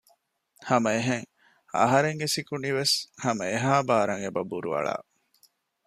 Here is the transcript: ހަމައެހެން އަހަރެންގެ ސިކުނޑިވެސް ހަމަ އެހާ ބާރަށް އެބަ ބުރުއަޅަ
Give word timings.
ހަމައެހެން 0.69 1.25
އަހަރެންގެ 1.77 2.27
ސިކުނޑިވެސް 2.35 2.95
ހަމަ 3.23 3.43
އެހާ 3.51 3.73
ބާރަށް 3.87 4.23
އެބަ 4.23 4.41
ބުރުއަޅަ 4.49 4.95